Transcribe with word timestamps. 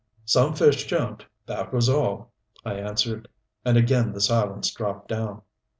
"Some 0.25 0.55
fish 0.55 0.87
jumped, 0.87 1.27
that 1.45 1.71
was 1.71 1.87
all," 1.87 2.31
I 2.65 2.73
answered. 2.73 3.27
And 3.63 3.77
again 3.77 4.13
the 4.13 4.19
silence 4.21 4.73
dropped 4.73 5.09
down. 5.09 5.43